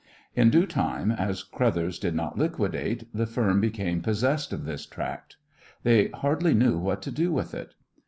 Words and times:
In 0.35 0.49
due 0.49 0.65
time, 0.65 1.11
as 1.11 1.43
Crothers 1.43 1.99
did 1.99 2.15
not 2.15 2.35
liquidate, 2.35 3.03
the 3.13 3.27
firm 3.27 3.61
became 3.61 4.01
possessed 4.01 4.51
of 4.51 4.65
this 4.65 4.87
tract. 4.87 5.37
They 5.83 6.07
hardly 6.07 6.55
knew 6.55 6.79
what 6.79 7.03
to 7.03 7.11
do 7.11 7.31
with 7.31 7.53
it. 7.53 7.75